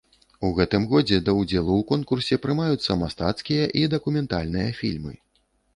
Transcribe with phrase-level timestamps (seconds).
[0.47, 5.19] У гэтым годзе да ўдзелу ў конкурсе прымаюцца мастацкія і дакументальныя фільмы.